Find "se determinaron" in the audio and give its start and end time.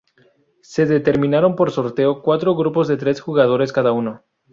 0.63-1.55